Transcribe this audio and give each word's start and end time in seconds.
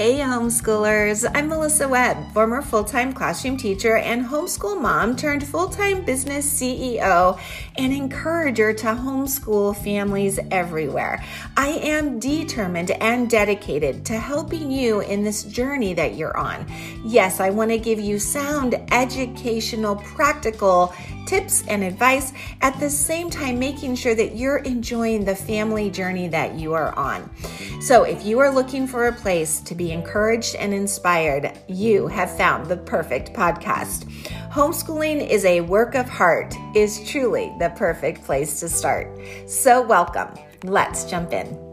Hey, 0.00 0.14
homeschoolers. 0.20 1.30
I'm 1.34 1.48
Melissa 1.48 1.86
Webb, 1.86 2.32
former 2.32 2.62
full 2.62 2.84
time 2.84 3.12
classroom 3.12 3.58
teacher 3.58 3.98
and 3.98 4.24
homeschool 4.24 4.80
mom 4.80 5.14
turned 5.14 5.46
full 5.46 5.68
time 5.68 6.06
business 6.06 6.50
CEO 6.50 7.38
and 7.76 7.92
encourager 7.92 8.72
to 8.72 8.86
homeschool 8.86 9.76
families 9.76 10.40
everywhere. 10.50 11.22
I 11.54 11.72
am 11.82 12.18
determined 12.18 12.92
and 12.92 13.28
dedicated 13.28 14.06
to 14.06 14.14
helping 14.14 14.70
you 14.70 15.00
in 15.00 15.22
this 15.22 15.42
journey 15.42 15.92
that 15.92 16.14
you're 16.14 16.34
on. 16.34 16.64
Yes, 17.04 17.38
I 17.38 17.50
want 17.50 17.70
to 17.70 17.78
give 17.78 18.00
you 18.00 18.18
sound, 18.18 18.76
educational, 18.90 19.96
practical 19.96 20.94
tips 21.30 21.62
and 21.68 21.84
advice 21.84 22.32
at 22.60 22.78
the 22.80 22.90
same 22.90 23.30
time 23.30 23.56
making 23.56 23.94
sure 23.94 24.16
that 24.16 24.34
you're 24.34 24.58
enjoying 24.58 25.24
the 25.24 25.36
family 25.36 25.88
journey 25.88 26.26
that 26.26 26.56
you 26.56 26.72
are 26.72 26.92
on. 26.98 27.30
So, 27.80 28.02
if 28.02 28.26
you 28.26 28.40
are 28.40 28.50
looking 28.50 28.84
for 28.84 29.06
a 29.06 29.12
place 29.12 29.60
to 29.60 29.76
be 29.76 29.92
encouraged 29.92 30.56
and 30.56 30.74
inspired, 30.74 31.56
you 31.68 32.08
have 32.08 32.36
found 32.36 32.66
the 32.66 32.78
perfect 32.78 33.32
podcast. 33.32 34.10
Homeschooling 34.50 35.24
is 35.28 35.44
a 35.44 35.60
work 35.60 35.94
of 35.94 36.08
heart, 36.08 36.52
is 36.74 37.08
truly 37.08 37.54
the 37.60 37.70
perfect 37.76 38.24
place 38.24 38.58
to 38.58 38.68
start. 38.68 39.16
So, 39.46 39.80
welcome. 39.80 40.36
Let's 40.64 41.04
jump 41.04 41.32
in. 41.32 41.69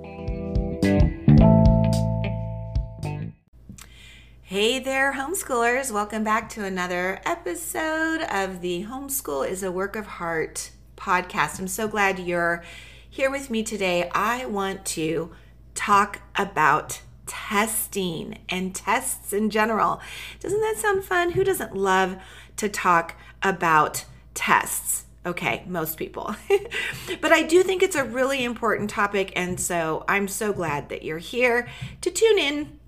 Hey 4.50 4.80
there, 4.80 5.12
homeschoolers. 5.12 5.92
Welcome 5.92 6.24
back 6.24 6.48
to 6.52 6.64
another 6.64 7.20
episode 7.26 8.22
of 8.22 8.62
the 8.62 8.86
Homeschool 8.86 9.46
is 9.46 9.62
a 9.62 9.74
Work 9.74 9.98
of 9.98 10.08
Heart 10.08 10.72
podcast. 10.96 11.60
I'm 11.60 11.68
so 11.68 11.90
glad 11.90 12.18
you're 12.18 12.64
here 13.10 13.30
with 13.30 13.50
me 13.50 13.62
today. 13.62 14.10
I 14.16 14.46
want 14.46 14.86
to 14.86 15.36
talk 15.76 16.22
about 16.38 17.02
testing 17.26 18.40
and 18.48 18.74
tests 18.74 19.34
in 19.34 19.50
general. 19.50 20.00
Doesn't 20.40 20.62
that 20.62 20.78
sound 20.78 21.04
fun? 21.04 21.32
Who 21.32 21.44
doesn't 21.44 21.76
love 21.76 22.16
to 22.56 22.70
talk 22.70 23.16
about 23.44 24.06
tests? 24.34 25.08
Okay, 25.26 25.66
most 25.68 25.98
people. 25.98 26.38
but 27.20 27.34
I 27.34 27.44
do 27.44 27.64
think 27.64 27.84
it's 27.84 27.98
a 27.98 28.06
really 28.06 28.46
important 28.46 28.90
topic, 28.90 29.34
and 29.36 29.60
so 29.60 30.06
I'm 30.08 30.30
so 30.30 30.54
glad 30.54 30.88
that 30.88 31.04
you're 31.04 31.18
here 31.18 31.68
to 32.00 32.10
tune 32.10 32.40
in 32.40 32.80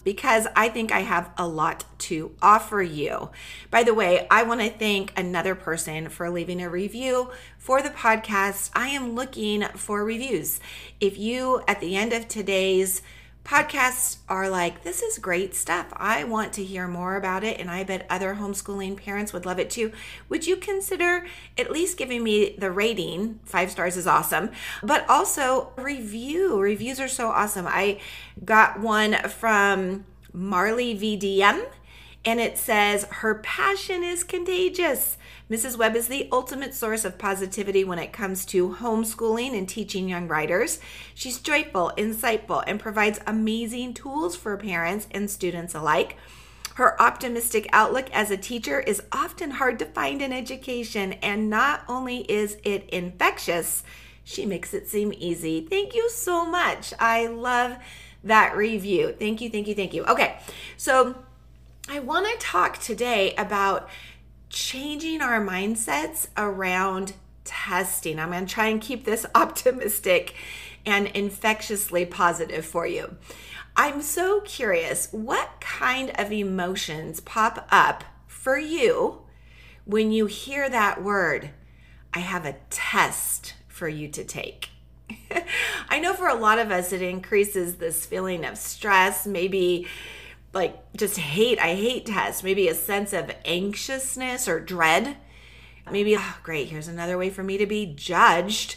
because 0.00 0.46
I 0.56 0.68
think 0.68 0.92
I 0.92 1.00
have 1.00 1.30
a 1.36 1.46
lot 1.46 1.84
to 1.98 2.34
offer 2.40 2.82
you. 2.82 3.30
By 3.70 3.82
the 3.82 3.94
way, 3.94 4.26
I 4.30 4.42
want 4.42 4.60
to 4.60 4.70
thank 4.70 5.12
another 5.18 5.54
person 5.54 6.08
for 6.08 6.30
leaving 6.30 6.62
a 6.62 6.70
review 6.70 7.30
for 7.58 7.82
the 7.82 7.90
podcast. 7.90 8.70
I 8.74 8.88
am 8.88 9.14
looking 9.14 9.62
for 9.74 10.04
reviews. 10.04 10.60
If 11.00 11.18
you, 11.18 11.62
at 11.68 11.80
the 11.80 11.96
end 11.96 12.12
of 12.12 12.28
today's 12.28 13.02
podcasts 13.44 14.18
are 14.28 14.48
like, 14.48 14.84
this 14.84 15.02
is 15.02 15.18
great 15.18 15.54
stuff. 15.54 15.86
I 15.94 16.24
want 16.24 16.52
to 16.54 16.64
hear 16.64 16.86
more 16.86 17.16
about 17.16 17.42
it, 17.42 17.58
and 17.58 17.70
I 17.70 17.84
bet 17.84 18.06
other 18.08 18.36
homeschooling 18.36 18.96
parents 18.96 19.32
would 19.32 19.46
love 19.46 19.58
it 19.58 19.70
too. 19.70 19.92
Would 20.28 20.46
you 20.46 20.56
consider 20.56 21.26
at 21.58 21.70
least 21.70 21.96
giving 21.96 22.22
me 22.22 22.54
the 22.58 22.70
rating? 22.70 23.40
Five 23.44 23.70
stars 23.70 23.96
is 23.96 24.06
awesome, 24.06 24.50
but 24.82 25.08
also 25.08 25.72
review. 25.76 26.60
Reviews 26.60 27.00
are 27.00 27.08
so 27.08 27.28
awesome. 27.28 27.66
I 27.66 28.00
got 28.44 28.80
one 28.80 29.14
from 29.28 30.04
Marley 30.32 30.96
VDM, 30.96 31.66
and 32.24 32.38
it 32.38 32.58
says, 32.58 33.04
Her 33.04 33.36
passion 33.36 34.02
is 34.02 34.24
contagious. 34.24 35.16
Mrs. 35.50 35.76
Webb 35.76 35.96
is 35.96 36.08
the 36.08 36.28
ultimate 36.30 36.74
source 36.74 37.04
of 37.04 37.18
positivity 37.18 37.82
when 37.82 37.98
it 37.98 38.12
comes 38.12 38.44
to 38.46 38.76
homeschooling 38.76 39.56
and 39.56 39.68
teaching 39.68 40.08
young 40.08 40.28
writers. 40.28 40.80
She's 41.14 41.38
joyful, 41.38 41.92
insightful, 41.96 42.62
and 42.66 42.78
provides 42.78 43.20
amazing 43.26 43.94
tools 43.94 44.36
for 44.36 44.56
parents 44.56 45.08
and 45.10 45.30
students 45.30 45.74
alike. 45.74 46.16
Her 46.74 47.00
optimistic 47.02 47.68
outlook 47.72 48.10
as 48.12 48.30
a 48.30 48.36
teacher 48.36 48.80
is 48.80 49.02
often 49.12 49.52
hard 49.52 49.78
to 49.80 49.86
find 49.86 50.22
in 50.22 50.32
education, 50.32 51.14
and 51.14 51.50
not 51.50 51.82
only 51.88 52.18
is 52.30 52.58
it 52.64 52.88
infectious, 52.90 53.82
she 54.22 54.46
makes 54.46 54.72
it 54.72 54.88
seem 54.88 55.12
easy. 55.16 55.66
Thank 55.68 55.94
you 55.94 56.08
so 56.10 56.46
much. 56.46 56.94
I 56.98 57.26
love 57.26 57.76
that 58.22 58.56
review. 58.56 59.14
Thank 59.18 59.40
you, 59.40 59.50
thank 59.50 59.66
you, 59.66 59.74
thank 59.74 59.94
you. 59.94 60.04
Okay, 60.04 60.38
so 60.76 61.16
I 61.92 61.98
want 61.98 62.24
to 62.24 62.46
talk 62.46 62.78
today 62.78 63.34
about 63.34 63.88
changing 64.48 65.20
our 65.20 65.44
mindsets 65.44 66.28
around 66.36 67.14
testing. 67.42 68.20
I'm 68.20 68.30
going 68.30 68.46
to 68.46 68.54
try 68.54 68.68
and 68.68 68.80
keep 68.80 69.04
this 69.04 69.26
optimistic 69.34 70.36
and 70.86 71.08
infectiously 71.08 72.06
positive 72.06 72.64
for 72.64 72.86
you. 72.86 73.16
I'm 73.76 74.02
so 74.02 74.40
curious 74.42 75.08
what 75.10 75.60
kind 75.60 76.12
of 76.16 76.30
emotions 76.30 77.18
pop 77.18 77.66
up 77.72 78.04
for 78.28 78.56
you 78.56 79.22
when 79.84 80.12
you 80.12 80.26
hear 80.26 80.70
that 80.70 81.02
word. 81.02 81.50
I 82.14 82.20
have 82.20 82.46
a 82.46 82.54
test 82.70 83.54
for 83.66 83.88
you 83.88 84.06
to 84.10 84.22
take. 84.22 84.68
I 85.88 85.98
know 85.98 86.14
for 86.14 86.28
a 86.28 86.34
lot 86.34 86.60
of 86.60 86.70
us, 86.70 86.92
it 86.92 87.02
increases 87.02 87.76
this 87.76 88.06
feeling 88.06 88.44
of 88.44 88.58
stress, 88.58 89.26
maybe 89.26 89.88
like 90.52 90.92
just 90.96 91.18
hate. 91.18 91.58
I 91.58 91.74
hate 91.74 92.06
tests. 92.06 92.42
Maybe 92.42 92.68
a 92.68 92.74
sense 92.74 93.12
of 93.12 93.30
anxiousness 93.44 94.48
or 94.48 94.60
dread. 94.60 95.16
Maybe, 95.90 96.16
oh, 96.16 96.36
great, 96.42 96.68
here's 96.68 96.88
another 96.88 97.18
way 97.18 97.30
for 97.30 97.42
me 97.42 97.58
to 97.58 97.66
be 97.66 97.86
judged. 97.86 98.76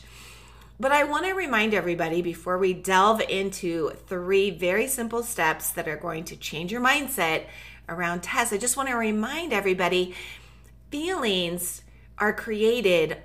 But 0.80 0.92
I 0.92 1.04
want 1.04 1.26
to 1.26 1.34
remind 1.34 1.74
everybody 1.74 2.22
before 2.22 2.58
we 2.58 2.74
delve 2.74 3.22
into 3.22 3.92
three 4.08 4.50
very 4.50 4.88
simple 4.88 5.22
steps 5.22 5.70
that 5.72 5.88
are 5.88 5.98
going 5.98 6.24
to 6.26 6.36
change 6.36 6.72
your 6.72 6.82
mindset 6.82 7.46
around 7.88 8.24
tests. 8.24 8.54
I 8.54 8.58
just 8.58 8.78
want 8.78 8.90
to 8.90 8.96
remind 8.96 9.54
everybody 9.54 10.16
feelings 10.90 11.84
are 12.18 12.34
created 12.34 13.18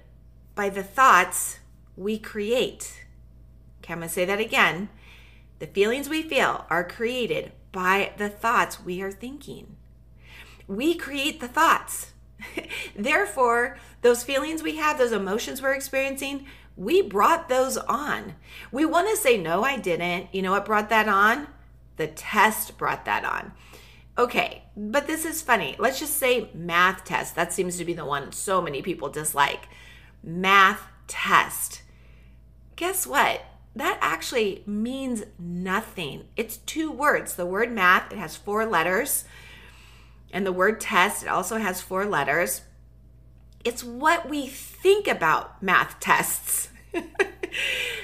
by 0.55 0.69
the 0.69 0.83
thoughts 0.83 1.59
we 1.97 2.19
create. 2.19 3.05
Okay, 3.81 3.95
I'm 3.95 4.01
going 4.01 4.09
to 4.09 4.15
say 4.15 4.27
that 4.27 4.41
again. 4.41 4.91
The 5.59 5.67
feelings 5.67 6.09
we 6.09 6.23
feel 6.23 6.67
are 6.69 6.85
created 6.85 7.53
by 7.79 8.11
the 8.17 8.29
thoughts 8.29 8.85
we 8.85 9.01
are 9.03 9.13
thinking. 9.13 9.77
We 10.67 10.97
create 10.97 11.39
the 11.39 11.47
thoughts. 11.47 12.11
Therefore, 12.97 13.79
those 14.03 14.25
feelings 14.25 14.65
we 14.65 14.79
have, 14.79 14.99
those 14.99 15.13
emotions 15.13 15.63
we're 15.63 15.75
experiencing, 15.75 16.47
we 16.77 17.03
brought 17.03 17.49
those 17.49 17.77
on. 17.77 18.35
We 18.73 18.85
want 18.85 19.09
to 19.11 19.17
say, 19.17 19.39
no, 19.39 19.63
I 19.63 19.77
didn't. 19.77 20.35
You 20.35 20.43
know 20.43 20.51
what 20.51 20.65
brought 20.65 20.89
that 20.89 21.09
on? 21.09 21.47
The 21.99 22.09
test 22.09 22.77
brought 22.79 23.05
that 23.05 23.25
on. 23.25 23.53
Okay, 24.19 24.65
but 24.77 25.07
this 25.07 25.25
is 25.25 25.41
funny. 25.41 25.77
Let's 25.79 26.01
just 26.01 26.17
say 26.17 26.51
math 26.53 27.05
test. 27.05 27.37
That 27.37 27.53
seems 27.53 27.77
to 27.79 27.85
be 27.85 27.93
the 27.93 28.05
one 28.05 28.33
so 28.33 28.61
many 28.61 28.83
people 28.83 29.09
dislike. 29.09 29.69
Math 30.21 30.83
test. 31.07 31.83
Guess 32.75 33.07
what? 33.07 33.41
That 33.79 33.99
actually 34.01 34.63
means 34.67 35.25
nothing. 35.39 36.25
It's 36.37 36.59
two 36.59 36.91
words. 36.91 37.35
The 37.35 37.47
word 37.47 37.73
math, 37.73 38.13
it 38.13 38.19
has 38.19 38.37
four 38.37 38.67
letters. 38.67 39.25
And 40.33 40.45
the 40.45 40.53
word 40.53 40.81
test, 40.81 41.23
it 41.23 41.29
also 41.29 41.59
has 41.59 41.81
four 41.81 42.05
letters. 42.05 42.63
It's 43.65 43.83
what 43.83 44.29
we 44.29 44.47
think 44.47 45.09
about 45.09 45.63
math 45.63 45.99
tests 46.01 46.71
that 46.93 47.05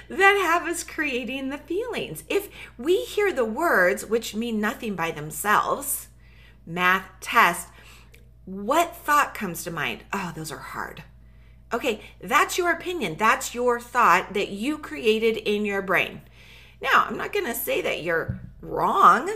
have 0.09 0.69
us 0.69 0.83
creating 0.83 1.49
the 1.49 1.59
feelings. 1.59 2.25
If 2.29 2.49
we 2.79 3.05
hear 3.05 3.33
the 3.33 3.45
words, 3.45 4.07
which 4.07 4.35
mean 4.35 4.61
nothing 4.61 4.95
by 4.95 5.11
themselves, 5.11 6.09
math 6.67 7.07
test, 7.21 7.69
what 8.45 8.97
thought 8.97 9.35
comes 9.35 9.65
to 9.65 9.71
mind? 9.71 10.05
Oh, 10.13 10.33
those 10.35 10.53
are 10.53 10.59
hard. 10.59 11.03
Okay, 11.75 12.01
that's 12.21 12.57
your 12.57 12.71
opinion. 12.71 13.17
That's 13.17 13.53
your 13.53 13.81
thought 13.81 14.33
that 14.35 14.51
you 14.51 14.79
created 14.79 15.37
in 15.39 15.65
your 15.65 15.83
brain. 15.83 16.21
Now, 16.81 17.05
I'm 17.09 17.17
not 17.17 17.33
going 17.33 17.47
to 17.47 17.55
say 17.55 17.83
that 17.83 18.05
you're 18.05 18.39
wrong, 18.61 19.29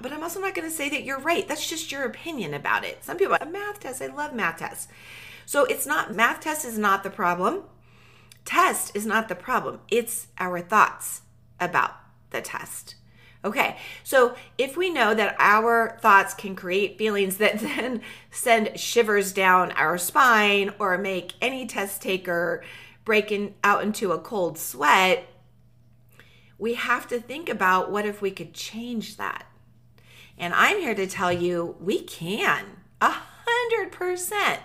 but 0.00 0.12
I'm 0.12 0.24
also 0.24 0.40
not 0.40 0.56
going 0.56 0.68
to 0.68 0.74
say 0.74 0.88
that 0.88 1.04
you're 1.04 1.20
right. 1.20 1.46
That's 1.46 1.68
just 1.70 1.92
your 1.92 2.02
opinion 2.02 2.54
about 2.54 2.84
it. 2.84 3.04
Some 3.04 3.18
people, 3.18 3.36
a 3.40 3.46
math 3.46 3.78
test, 3.78 4.02
I 4.02 4.08
love 4.08 4.34
math 4.34 4.58
tests. 4.58 4.88
So 5.46 5.64
it's 5.66 5.86
not, 5.86 6.12
math 6.12 6.40
test 6.40 6.64
is 6.64 6.76
not 6.76 7.04
the 7.04 7.10
problem. 7.10 7.62
Test 8.44 8.90
is 8.96 9.06
not 9.06 9.28
the 9.28 9.36
problem. 9.36 9.78
It's 9.88 10.26
our 10.38 10.60
thoughts 10.60 11.22
about 11.60 11.92
the 12.30 12.40
test. 12.40 12.96
Okay, 13.44 13.76
so 14.02 14.34
if 14.56 14.74
we 14.74 14.88
know 14.88 15.12
that 15.12 15.36
our 15.38 15.98
thoughts 16.00 16.32
can 16.32 16.56
create 16.56 16.96
feelings 16.96 17.36
that 17.36 17.58
then 17.60 18.00
send 18.30 18.80
shivers 18.80 19.32
down 19.32 19.72
our 19.72 19.98
spine 19.98 20.72
or 20.78 20.96
make 20.96 21.34
any 21.42 21.66
test 21.66 22.00
taker 22.00 22.64
break 23.04 23.30
in, 23.30 23.54
out 23.62 23.82
into 23.82 24.12
a 24.12 24.18
cold 24.18 24.56
sweat, 24.56 25.26
we 26.58 26.74
have 26.74 27.06
to 27.08 27.20
think 27.20 27.50
about 27.50 27.90
what 27.90 28.06
if 28.06 28.22
we 28.22 28.30
could 28.30 28.54
change 28.54 29.18
that. 29.18 29.44
And 30.38 30.54
I'm 30.54 30.80
here 30.80 30.94
to 30.94 31.06
tell 31.06 31.32
you 31.32 31.76
we 31.80 32.00
can, 32.00 32.64
a 33.02 33.10
hundred 33.10 33.92
percent. 33.92 34.60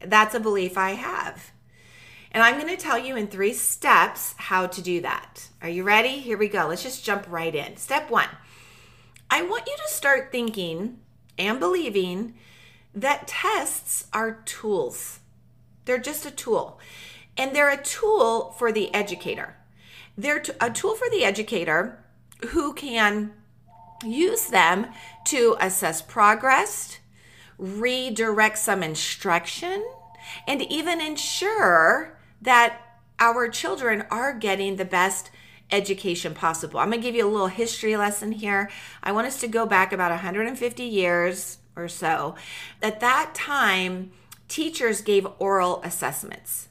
That's 0.00 0.34
a 0.34 0.40
belief 0.40 0.76
I 0.76 0.90
have. 0.90 1.52
And 2.32 2.42
I'm 2.42 2.60
going 2.60 2.74
to 2.74 2.82
tell 2.82 2.98
you 2.98 3.16
in 3.16 3.28
three 3.28 3.54
steps 3.54 4.34
how 4.36 4.66
to 4.66 4.82
do 4.82 5.00
that. 5.00 5.48
Are 5.62 5.68
you 5.68 5.82
ready? 5.82 6.18
Here 6.18 6.36
we 6.36 6.48
go. 6.48 6.66
Let's 6.68 6.82
just 6.82 7.04
jump 7.04 7.26
right 7.28 7.54
in. 7.54 7.76
Step 7.76 8.10
one 8.10 8.28
I 9.30 9.42
want 9.42 9.66
you 9.66 9.76
to 9.76 9.94
start 9.94 10.32
thinking 10.32 10.98
and 11.38 11.60
believing 11.60 12.34
that 12.94 13.28
tests 13.28 14.06
are 14.12 14.42
tools. 14.44 15.20
They're 15.84 15.98
just 15.98 16.26
a 16.26 16.30
tool. 16.30 16.80
And 17.36 17.54
they're 17.54 17.70
a 17.70 17.82
tool 17.82 18.52
for 18.52 18.72
the 18.72 18.92
educator. 18.94 19.56
They're 20.16 20.42
a 20.60 20.70
tool 20.70 20.96
for 20.96 21.08
the 21.10 21.24
educator 21.24 22.04
who 22.48 22.72
can 22.72 23.32
use 24.04 24.46
them 24.46 24.88
to 25.26 25.56
assess 25.60 26.02
progress, 26.02 26.98
redirect 27.58 28.58
some 28.58 28.82
instruction, 28.82 29.86
and 30.46 30.62
even 30.62 31.00
ensure 31.00 32.17
that 32.40 32.80
our 33.18 33.48
children 33.48 34.04
are 34.10 34.32
getting 34.32 34.76
the 34.76 34.84
best 34.84 35.30
education 35.70 36.34
possible. 36.34 36.80
I'm 36.80 36.90
going 36.90 37.00
to 37.00 37.06
give 37.06 37.14
you 37.14 37.26
a 37.26 37.30
little 37.30 37.48
history 37.48 37.96
lesson 37.96 38.32
here. 38.32 38.70
I 39.02 39.12
want 39.12 39.26
us 39.26 39.40
to 39.40 39.48
go 39.48 39.66
back 39.66 39.92
about 39.92 40.10
150 40.10 40.82
years 40.82 41.58
or 41.76 41.88
so. 41.88 42.34
At 42.82 43.00
that 43.00 43.34
time, 43.34 44.12
teachers 44.48 45.00
gave 45.00 45.26
oral 45.38 45.82
assessments. 45.82 46.68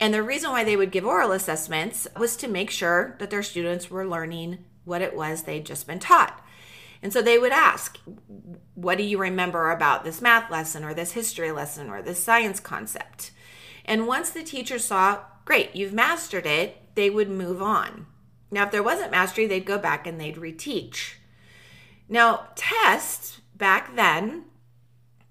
And 0.00 0.12
the 0.12 0.22
reason 0.22 0.50
why 0.50 0.64
they 0.64 0.76
would 0.76 0.90
give 0.90 1.04
oral 1.04 1.32
assessments 1.32 2.08
was 2.18 2.36
to 2.36 2.48
make 2.48 2.70
sure 2.70 3.16
that 3.18 3.30
their 3.30 3.42
students 3.42 3.90
were 3.90 4.06
learning 4.06 4.64
what 4.84 5.02
it 5.02 5.16
was 5.16 5.42
they'd 5.42 5.64
just 5.64 5.86
been 5.86 5.98
taught. 5.98 6.44
And 7.02 7.12
so 7.12 7.22
they 7.22 7.38
would 7.38 7.52
ask, 7.52 7.98
What 8.74 8.98
do 8.98 9.04
you 9.04 9.18
remember 9.18 9.70
about 9.70 10.04
this 10.04 10.20
math 10.20 10.50
lesson 10.50 10.84
or 10.84 10.94
this 10.94 11.12
history 11.12 11.52
lesson 11.52 11.90
or 11.90 12.02
this 12.02 12.22
science 12.22 12.60
concept? 12.60 13.30
And 13.84 14.06
once 14.06 14.30
the 14.30 14.42
teacher 14.42 14.78
saw, 14.78 15.20
Great, 15.44 15.76
you've 15.76 15.92
mastered 15.92 16.46
it, 16.46 16.94
they 16.94 17.10
would 17.10 17.28
move 17.28 17.60
on. 17.60 18.06
Now, 18.50 18.64
if 18.64 18.70
there 18.70 18.82
wasn't 18.82 19.10
mastery, 19.10 19.46
they'd 19.46 19.66
go 19.66 19.78
back 19.78 20.06
and 20.06 20.20
they'd 20.20 20.36
reteach. 20.36 21.14
Now, 22.08 22.48
tests 22.54 23.40
back 23.54 23.96
then, 23.96 24.44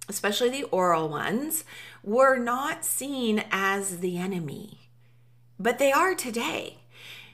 especially 0.09 0.50
the 0.50 0.63
oral 0.63 1.09
ones, 1.09 1.63
were 2.03 2.38
not 2.38 2.83
seen 2.83 3.44
as 3.51 4.00
the 4.00 4.17
enemy, 4.17 4.89
but 5.59 5.79
they 5.79 5.91
are 5.91 6.15
today. 6.15 6.79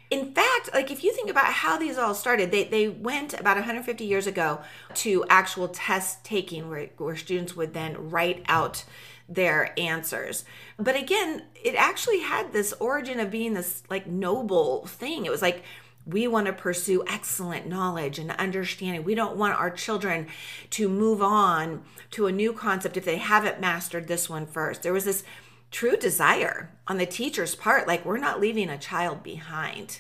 In 0.10 0.33
fact, 0.33 0.71
like 0.74 0.89
if 0.89 1.04
you 1.04 1.13
think 1.13 1.30
about 1.30 1.54
how 1.54 1.77
these 1.77 1.98
all 1.98 2.16
started, 2.16 2.51
they, 2.51 2.63
they 2.63 2.88
went 2.88 3.33
about 3.33 3.57
150 3.57 4.04
years 4.04 4.25
ago 4.25 4.62
to 4.95 5.24
actual 5.30 5.68
test 5.68 6.24
taking 6.24 6.69
where, 6.69 6.89
where 6.98 7.16
students 7.16 7.56
would 7.56 7.74
then 7.74 8.10
write 8.10 8.44
out 8.48 8.86
their 9.30 9.80
answers. 9.80 10.44
But 10.78 10.96
again, 10.96 11.44
it 11.56 11.76
actually 11.76 12.22
had 12.22 12.52
this 12.52 12.74
origin 12.74 13.20
of 13.20 13.31
being 13.31 13.54
this 13.54 13.84
like 13.90 14.08
noble 14.08 14.88
thing. 14.88 15.26
It 15.26 15.31
was 15.31 15.42
like 15.42 15.64
we 16.06 16.28
want 16.28 16.48
to 16.48 16.54
pursue 16.54 17.04
excellent 17.08 17.68
knowledge 17.68 18.18
and 18.18 18.31
understanding. 18.31 19.04
We 19.04 19.16
don't 19.16 19.38
want 19.38 19.60
our 19.60 19.70
children 19.70 20.28
to 20.72 20.90
move 20.90 21.22
on 21.22 21.84
to 22.12 22.26
a 22.26 22.31
new 22.31 22.52
concept 22.54 22.98
if 22.98 23.06
they 23.06 23.18
haven't 23.18 23.62
mastered 23.62 24.08
this 24.08 24.28
one 24.28 24.48
first. 24.48 24.81
There 24.81 24.94
was 24.94 25.06
this 25.06 25.24
true 25.70 25.96
desire 25.96 26.72
on 26.88 26.98
the 26.98 27.06
teacher's 27.06 27.54
part 27.54 27.88
like 27.88 28.04
we're 28.04 28.18
not 28.18 28.40
leaving 28.40 28.70
a 28.70 28.78
child 28.78 29.22
behind. 29.22 30.00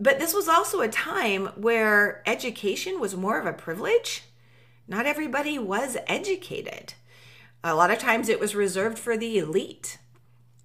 But 0.00 0.18
this 0.18 0.34
was 0.34 0.48
also 0.48 0.80
a 0.80 0.88
time 0.88 1.46
where 1.54 2.22
education 2.26 2.98
was 3.00 3.16
more 3.16 3.38
of 3.38 3.46
a 3.46 3.52
privilege. 3.52 4.24
Not 4.88 5.06
everybody 5.06 5.58
was 5.58 5.96
educated. 6.06 6.94
A 7.68 7.74
lot 7.74 7.90
of 7.90 7.98
times 7.98 8.28
it 8.28 8.38
was 8.38 8.54
reserved 8.54 8.96
for 8.96 9.16
the 9.16 9.38
elite. 9.38 9.98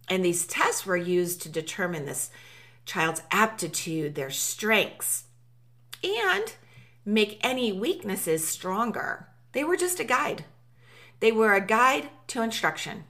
And 0.07 0.23
these 0.23 0.45
tests 0.45 0.85
were 0.85 0.97
used 0.97 1.41
to 1.41 1.49
determine 1.49 2.05
this 2.05 2.29
child's 2.85 3.23
aptitude, 3.31 4.13
their 4.13 4.29
strengths, 4.29 5.23
and 6.03 6.53
make 7.03 7.39
any 7.41 7.71
weaknesses 7.71 8.47
stronger. 8.47 9.27
They 9.53 9.63
were 9.63 9.77
just 9.77 9.99
a 9.99 10.03
guide. 10.03 10.45
They 11.21 11.31
were 11.31 11.55
a 11.55 11.65
guide 11.65 12.09
to 12.27 12.43
instruction. 12.43 13.05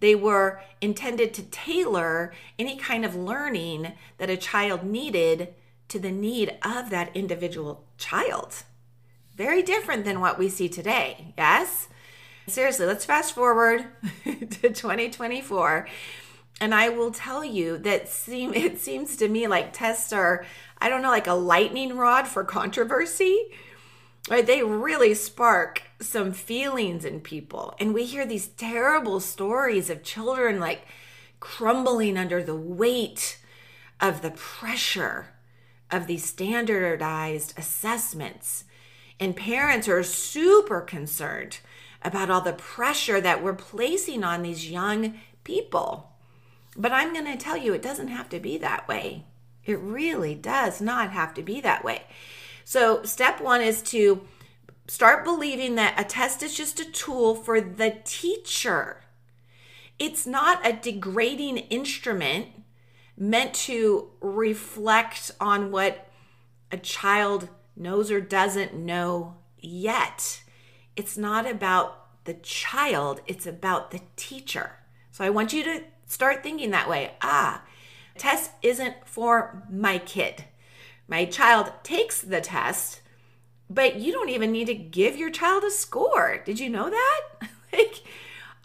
They 0.00 0.14
were 0.14 0.60
intended 0.82 1.32
to 1.34 1.42
tailor 1.44 2.34
any 2.58 2.76
kind 2.76 3.02
of 3.02 3.14
learning 3.14 3.92
that 4.18 4.28
a 4.28 4.36
child 4.36 4.84
needed 4.84 5.54
to 5.88 5.98
the 5.98 6.12
need 6.12 6.58
of 6.62 6.90
that 6.90 7.16
individual 7.16 7.84
child. 7.96 8.64
Very 9.34 9.62
different 9.62 10.04
than 10.04 10.20
what 10.20 10.38
we 10.38 10.50
see 10.50 10.68
today, 10.68 11.32
yes? 11.38 11.88
Seriously, 12.48 12.86
let's 12.86 13.04
fast 13.04 13.34
forward 13.34 13.86
to 14.24 14.72
2024. 14.72 15.88
And 16.60 16.74
I 16.74 16.88
will 16.88 17.10
tell 17.10 17.44
you 17.44 17.76
that 17.78 18.08
seem 18.08 18.54
it 18.54 18.80
seems 18.80 19.16
to 19.16 19.28
me 19.28 19.48
like 19.48 19.72
tests 19.72 20.12
are, 20.12 20.46
I 20.78 20.88
don't 20.88 21.02
know, 21.02 21.10
like 21.10 21.26
a 21.26 21.34
lightning 21.34 21.96
rod 21.96 22.28
for 22.28 22.44
controversy. 22.44 23.48
Right? 24.30 24.46
They 24.46 24.62
really 24.62 25.14
spark 25.14 25.82
some 26.00 26.32
feelings 26.32 27.04
in 27.04 27.20
people. 27.20 27.74
And 27.80 27.92
we 27.92 28.04
hear 28.04 28.24
these 28.24 28.48
terrible 28.48 29.20
stories 29.20 29.90
of 29.90 30.02
children 30.02 30.60
like 30.60 30.86
crumbling 31.40 32.16
under 32.16 32.42
the 32.42 32.56
weight 32.56 33.38
of 34.00 34.22
the 34.22 34.30
pressure 34.30 35.28
of 35.90 36.06
these 36.06 36.24
standardized 36.24 37.54
assessments. 37.56 38.64
And 39.18 39.36
parents 39.36 39.88
are 39.88 40.02
super 40.02 40.80
concerned 40.80 41.58
about 42.06 42.30
all 42.30 42.40
the 42.40 42.52
pressure 42.52 43.20
that 43.20 43.42
we're 43.42 43.52
placing 43.52 44.22
on 44.22 44.42
these 44.42 44.70
young 44.70 45.18
people. 45.42 46.12
But 46.76 46.92
I'm 46.92 47.12
going 47.12 47.26
to 47.26 47.36
tell 47.36 47.56
you, 47.56 47.74
it 47.74 47.82
doesn't 47.82 48.08
have 48.08 48.28
to 48.28 48.38
be 48.38 48.56
that 48.58 48.86
way. 48.86 49.24
It 49.64 49.80
really 49.80 50.36
does 50.36 50.80
not 50.80 51.10
have 51.10 51.34
to 51.34 51.42
be 51.42 51.60
that 51.62 51.84
way. 51.84 52.04
So, 52.64 53.02
step 53.02 53.40
one 53.40 53.60
is 53.60 53.82
to 53.84 54.22
start 54.86 55.24
believing 55.24 55.74
that 55.74 55.98
a 55.98 56.04
test 56.04 56.44
is 56.44 56.56
just 56.56 56.78
a 56.78 56.90
tool 56.90 57.34
for 57.34 57.60
the 57.60 57.98
teacher. 58.04 59.02
It's 59.98 60.26
not 60.26 60.64
a 60.64 60.72
degrading 60.72 61.56
instrument 61.56 62.46
meant 63.16 63.54
to 63.54 64.10
reflect 64.20 65.32
on 65.40 65.72
what 65.72 66.08
a 66.70 66.76
child 66.76 67.48
knows 67.74 68.12
or 68.12 68.20
doesn't 68.20 68.74
know 68.74 69.36
yet. 69.58 70.42
It's 70.96 71.16
not 71.16 71.48
about 71.48 72.24
the 72.24 72.34
child, 72.34 73.20
it's 73.26 73.46
about 73.46 73.90
the 73.90 74.00
teacher. 74.16 74.72
So 75.12 75.24
I 75.24 75.30
want 75.30 75.52
you 75.52 75.62
to 75.64 75.84
start 76.06 76.42
thinking 76.42 76.70
that 76.70 76.88
way. 76.88 77.12
Ah, 77.22 77.62
test 78.18 78.50
isn't 78.62 78.96
for 79.04 79.62
my 79.70 79.98
kid. 79.98 80.44
My 81.08 81.24
child 81.24 81.72
takes 81.84 82.20
the 82.20 82.40
test 82.40 83.00
but 83.68 83.96
you 83.96 84.12
don't 84.12 84.28
even 84.28 84.52
need 84.52 84.66
to 84.66 84.74
give 84.74 85.16
your 85.16 85.30
child 85.30 85.64
a 85.64 85.70
score. 85.70 86.40
Did 86.44 86.60
you 86.60 86.68
know 86.68 86.88
that? 86.90 87.20
like 87.72 88.02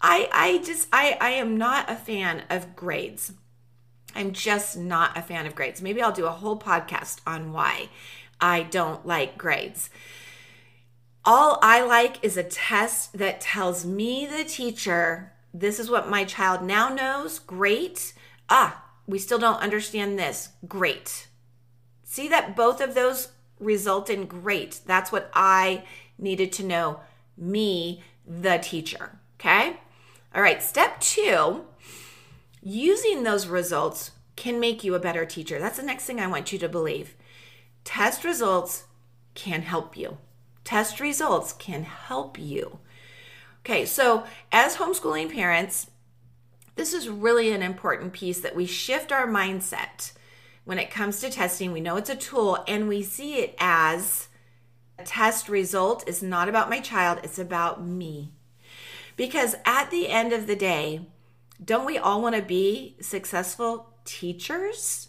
I 0.00 0.28
I 0.32 0.62
just 0.64 0.88
I 0.92 1.16
I 1.20 1.30
am 1.30 1.56
not 1.56 1.90
a 1.90 1.96
fan 1.96 2.44
of 2.48 2.76
grades. 2.76 3.32
I'm 4.14 4.32
just 4.32 4.76
not 4.76 5.16
a 5.16 5.22
fan 5.22 5.46
of 5.46 5.54
grades. 5.54 5.82
Maybe 5.82 6.02
I'll 6.02 6.12
do 6.12 6.26
a 6.26 6.30
whole 6.30 6.58
podcast 6.58 7.20
on 7.26 7.52
why 7.52 7.88
I 8.40 8.62
don't 8.62 9.06
like 9.06 9.38
grades. 9.38 9.90
All 11.24 11.58
I 11.62 11.84
like 11.84 12.22
is 12.24 12.36
a 12.36 12.42
test 12.42 13.16
that 13.18 13.40
tells 13.40 13.84
me, 13.84 14.26
the 14.26 14.44
teacher, 14.44 15.32
this 15.54 15.78
is 15.78 15.88
what 15.88 16.10
my 16.10 16.24
child 16.24 16.62
now 16.62 16.88
knows. 16.88 17.38
Great. 17.38 18.12
Ah, 18.48 18.84
we 19.06 19.18
still 19.18 19.38
don't 19.38 19.62
understand 19.62 20.18
this. 20.18 20.48
Great. 20.66 21.28
See 22.02 22.28
that 22.28 22.56
both 22.56 22.80
of 22.80 22.94
those 22.94 23.28
result 23.60 24.10
in 24.10 24.26
great. 24.26 24.80
That's 24.84 25.12
what 25.12 25.30
I 25.32 25.84
needed 26.18 26.52
to 26.54 26.64
know, 26.64 27.00
me, 27.36 28.02
the 28.26 28.58
teacher. 28.58 29.18
Okay. 29.38 29.76
All 30.34 30.42
right. 30.42 30.62
Step 30.62 31.00
two 31.00 31.64
using 32.62 33.22
those 33.22 33.46
results 33.46 34.12
can 34.34 34.58
make 34.58 34.82
you 34.82 34.94
a 34.94 35.00
better 35.00 35.24
teacher. 35.24 35.58
That's 35.58 35.76
the 35.76 35.84
next 35.84 36.04
thing 36.04 36.18
I 36.18 36.26
want 36.26 36.52
you 36.52 36.58
to 36.58 36.68
believe. 36.68 37.14
Test 37.84 38.24
results 38.24 38.84
can 39.34 39.62
help 39.62 39.96
you. 39.96 40.18
Test 40.64 41.00
results 41.00 41.52
can 41.52 41.84
help 41.84 42.38
you. 42.38 42.78
Okay, 43.60 43.84
so 43.84 44.24
as 44.50 44.76
homeschooling 44.76 45.32
parents, 45.32 45.90
this 46.74 46.92
is 46.92 47.08
really 47.08 47.52
an 47.52 47.62
important 47.62 48.12
piece 48.12 48.40
that 48.40 48.56
we 48.56 48.66
shift 48.66 49.12
our 49.12 49.26
mindset 49.26 50.12
when 50.64 50.78
it 50.78 50.90
comes 50.90 51.20
to 51.20 51.30
testing, 51.30 51.72
we 51.72 51.80
know 51.80 51.96
it's 51.96 52.10
a 52.10 52.16
tool 52.16 52.62
and 52.68 52.88
we 52.88 53.02
see 53.02 53.36
it 53.36 53.54
as 53.58 54.28
a 54.98 55.02
test 55.02 55.48
result 55.48 56.08
is 56.08 56.22
not 56.22 56.48
about 56.48 56.70
my 56.70 56.80
child, 56.80 57.18
it's 57.24 57.38
about 57.38 57.84
me. 57.84 58.30
Because 59.16 59.56
at 59.64 59.90
the 59.90 60.08
end 60.08 60.32
of 60.32 60.46
the 60.46 60.56
day, 60.56 61.06
don't 61.62 61.86
we 61.86 61.98
all 61.98 62.22
want 62.22 62.36
to 62.36 62.42
be 62.42 62.96
successful 63.00 63.92
teachers? 64.04 65.08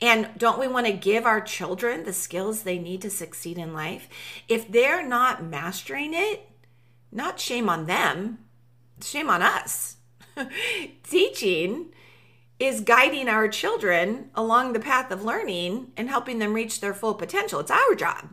And 0.00 0.28
don't 0.36 0.58
we 0.58 0.68
want 0.68 0.86
to 0.86 0.92
give 0.92 1.24
our 1.24 1.40
children 1.40 2.04
the 2.04 2.12
skills 2.12 2.62
they 2.62 2.78
need 2.78 3.00
to 3.02 3.10
succeed 3.10 3.56
in 3.56 3.72
life? 3.72 4.08
If 4.46 4.70
they're 4.70 5.06
not 5.06 5.44
mastering 5.44 6.12
it, 6.12 6.50
not 7.10 7.40
shame 7.40 7.68
on 7.68 7.86
them, 7.86 8.38
shame 9.02 9.30
on 9.30 9.40
us. 9.40 9.96
Teaching 11.02 11.92
is 12.58 12.80
guiding 12.80 13.28
our 13.28 13.48
children 13.48 14.30
along 14.34 14.72
the 14.72 14.80
path 14.80 15.10
of 15.10 15.24
learning 15.24 15.92
and 15.96 16.08
helping 16.08 16.38
them 16.38 16.54
reach 16.54 16.80
their 16.80 16.94
full 16.94 17.14
potential. 17.14 17.60
It's 17.60 17.70
our 17.70 17.94
job. 17.94 18.28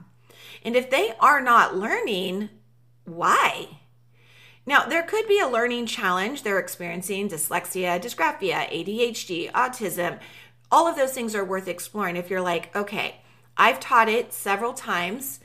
And 0.64 0.76
if 0.76 0.90
they 0.90 1.14
are 1.20 1.42
not 1.42 1.76
learning, 1.76 2.50
why? 3.06 3.80
Now, 4.66 4.86
there 4.86 5.04
could 5.04 5.28
be 5.28 5.40
a 5.40 5.48
learning 5.48 5.88
challenge. 5.88 6.44
They're 6.44 6.60
experiencing 6.60 7.28
dyslexia, 7.30 8.02
dysgraphia, 8.02 8.70
ADHD, 8.70 9.52
autism. 9.52 10.20
All 10.74 10.88
of 10.88 10.96
those 10.96 11.12
things 11.12 11.36
are 11.36 11.46
worth 11.46 11.68
exploring 11.68 12.16
if 12.16 12.32
you're 12.32 12.42
like, 12.42 12.76
okay, 12.76 13.18
I've 13.56 13.80
taught 13.80 14.10
it 14.10 14.34
several 14.34 14.74
times 14.74 15.40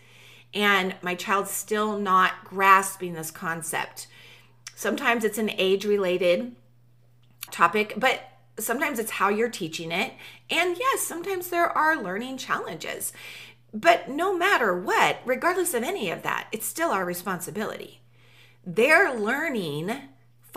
and 0.54 0.94
my 1.02 1.14
child's 1.14 1.50
still 1.50 1.98
not 1.98 2.44
grasping 2.44 3.12
this 3.12 3.30
concept. 3.30 4.06
Sometimes 4.74 5.24
it's 5.24 5.36
an 5.36 5.50
age 5.50 5.84
related 5.84 6.56
topic, 7.50 7.92
but 7.98 8.22
sometimes 8.58 8.98
it's 8.98 9.10
how 9.10 9.28
you're 9.28 9.50
teaching 9.50 9.92
it. 9.92 10.14
And 10.48 10.78
yes, 10.78 11.02
sometimes 11.02 11.50
there 11.50 11.68
are 11.76 12.02
learning 12.02 12.38
challenges. 12.38 13.12
But 13.74 14.08
no 14.08 14.34
matter 14.34 14.80
what, 14.80 15.18
regardless 15.26 15.74
of 15.74 15.82
any 15.82 16.10
of 16.10 16.22
that, 16.22 16.48
it's 16.52 16.64
still 16.64 16.88
our 16.90 17.04
responsibility. 17.04 18.00
Their 18.64 19.14
learning 19.14 19.92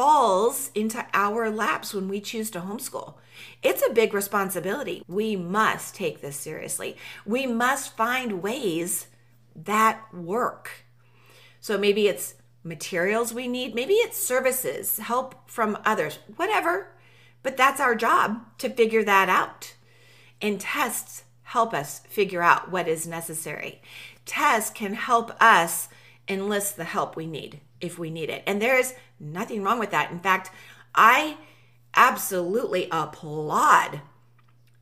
falls 0.01 0.71
into 0.73 1.05
our 1.13 1.51
laps 1.51 1.93
when 1.93 2.07
we 2.07 2.19
choose 2.19 2.49
to 2.49 2.59
homeschool. 2.59 3.13
It's 3.61 3.83
a 3.87 3.93
big 3.93 4.15
responsibility. 4.15 5.03
We 5.07 5.35
must 5.35 5.93
take 5.93 6.21
this 6.21 6.35
seriously. 6.35 6.97
We 7.23 7.45
must 7.45 7.95
find 7.95 8.41
ways 8.41 9.05
that 9.55 10.11
work. 10.11 10.71
So 11.59 11.77
maybe 11.77 12.07
it's 12.07 12.33
materials 12.63 13.31
we 13.31 13.47
need, 13.47 13.75
maybe 13.75 13.93
it's 13.93 14.17
services, 14.17 14.97
help 14.97 15.47
from 15.47 15.77
others, 15.85 16.17
whatever. 16.35 16.87
But 17.43 17.55
that's 17.55 17.79
our 17.79 17.93
job 17.93 18.41
to 18.57 18.71
figure 18.71 19.03
that 19.03 19.29
out. 19.29 19.75
And 20.41 20.59
tests 20.59 21.25
help 21.43 21.75
us 21.75 21.99
figure 22.09 22.41
out 22.41 22.71
what 22.71 22.87
is 22.87 23.05
necessary. 23.05 23.83
Tests 24.25 24.71
can 24.71 24.95
help 24.95 25.31
us 25.39 25.89
enlist 26.31 26.77
the 26.77 26.83
help 26.83 27.15
we 27.15 27.27
need 27.27 27.59
if 27.79 27.99
we 27.99 28.09
need 28.09 28.29
it. 28.29 28.43
And 28.47 28.61
there 28.61 28.77
is 28.77 28.93
nothing 29.19 29.63
wrong 29.63 29.79
with 29.79 29.91
that. 29.91 30.11
In 30.11 30.19
fact, 30.19 30.51
I 30.95 31.37
absolutely 31.95 32.87
applaud 32.91 34.01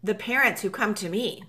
the 0.03 0.15
parents 0.15 0.61
who 0.61 0.69
come 0.69 0.93
to 0.95 1.09
me 1.09 1.43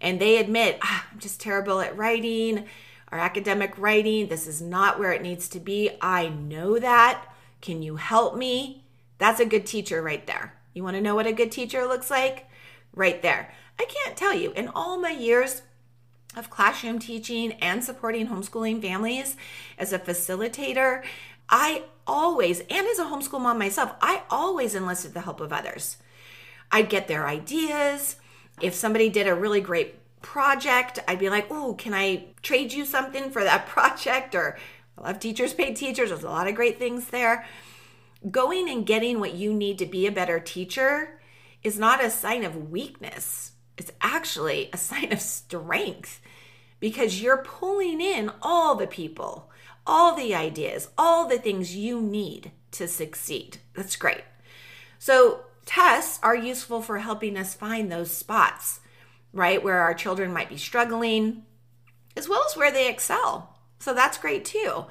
and 0.00 0.20
they 0.20 0.38
admit, 0.38 0.78
ah, 0.82 1.06
I'm 1.12 1.18
just 1.18 1.40
terrible 1.40 1.80
at 1.80 1.96
writing 1.96 2.66
or 3.10 3.18
academic 3.18 3.76
writing. 3.78 4.28
This 4.28 4.46
is 4.46 4.60
not 4.60 4.98
where 4.98 5.12
it 5.12 5.22
needs 5.22 5.48
to 5.50 5.60
be. 5.60 5.90
I 6.00 6.28
know 6.28 6.78
that. 6.78 7.24
Can 7.60 7.82
you 7.82 7.96
help 7.96 8.36
me? 8.36 8.84
That's 9.18 9.40
a 9.40 9.46
good 9.46 9.66
teacher 9.66 10.00
right 10.00 10.24
there. 10.26 10.54
You 10.74 10.84
want 10.84 10.96
to 10.96 11.02
know 11.02 11.14
what 11.14 11.26
a 11.26 11.32
good 11.32 11.50
teacher 11.50 11.86
looks 11.86 12.10
like? 12.10 12.48
Right 12.94 13.20
there. 13.20 13.52
I 13.78 13.84
can't 13.84 14.16
tell 14.16 14.34
you, 14.34 14.52
in 14.52 14.68
all 14.68 15.00
my 15.00 15.10
years 15.10 15.62
of 16.38 16.50
classroom 16.50 16.98
teaching 16.98 17.52
and 17.54 17.82
supporting 17.82 18.28
homeschooling 18.28 18.80
families 18.80 19.36
as 19.78 19.92
a 19.92 19.98
facilitator, 19.98 21.02
I 21.48 21.84
always, 22.06 22.60
and 22.60 22.86
as 22.86 22.98
a 22.98 23.04
homeschool 23.04 23.40
mom 23.40 23.58
myself, 23.58 23.92
I 24.00 24.22
always 24.30 24.74
enlisted 24.74 25.14
the 25.14 25.20
help 25.22 25.40
of 25.40 25.52
others. 25.52 25.96
I'd 26.70 26.88
get 26.88 27.08
their 27.08 27.26
ideas. 27.26 28.16
If 28.60 28.74
somebody 28.74 29.08
did 29.08 29.26
a 29.26 29.34
really 29.34 29.60
great 29.60 29.96
project, 30.20 30.98
I'd 31.08 31.18
be 31.18 31.30
like, 31.30 31.46
oh, 31.50 31.74
can 31.74 31.94
I 31.94 32.26
trade 32.42 32.72
you 32.72 32.84
something 32.84 33.30
for 33.30 33.44
that 33.44 33.66
project? 33.68 34.34
Or 34.34 34.58
I 34.96 35.08
love 35.08 35.20
Teachers 35.20 35.54
Pay 35.54 35.74
Teachers. 35.74 36.10
There's 36.10 36.24
a 36.24 36.30
lot 36.30 36.48
of 36.48 36.54
great 36.54 36.78
things 36.78 37.08
there. 37.08 37.46
Going 38.30 38.68
and 38.68 38.84
getting 38.84 39.20
what 39.20 39.34
you 39.34 39.54
need 39.54 39.78
to 39.78 39.86
be 39.86 40.06
a 40.06 40.12
better 40.12 40.40
teacher 40.40 41.20
is 41.62 41.78
not 41.78 42.04
a 42.04 42.10
sign 42.10 42.44
of 42.44 42.70
weakness. 42.70 43.52
It's 43.76 43.92
actually 44.00 44.70
a 44.72 44.76
sign 44.90 45.12
of 45.12 45.20
strength 45.20 46.20
because 46.80 47.20
you're 47.20 47.38
pulling 47.38 48.00
in 48.00 48.30
all 48.42 48.74
the 48.74 48.86
people, 48.86 49.50
all 49.86 50.14
the 50.14 50.34
ideas, 50.34 50.88
all 50.96 51.26
the 51.26 51.38
things 51.38 51.76
you 51.76 52.00
need 52.00 52.52
to 52.72 52.86
succeed. 52.86 53.58
That's 53.74 53.96
great. 53.96 54.24
So, 54.98 55.40
tests 55.64 56.18
are 56.22 56.34
useful 56.34 56.82
for 56.82 56.98
helping 56.98 57.36
us 57.36 57.54
find 57.54 57.90
those 57.90 58.10
spots, 58.10 58.80
right, 59.32 59.62
where 59.62 59.78
our 59.78 59.94
children 59.94 60.32
might 60.32 60.48
be 60.48 60.56
struggling, 60.56 61.44
as 62.16 62.28
well 62.28 62.42
as 62.48 62.56
where 62.56 62.72
they 62.72 62.88
excel. 62.88 63.56
So, 63.78 63.94
that's 63.94 64.18
great 64.18 64.44
too. 64.44 64.86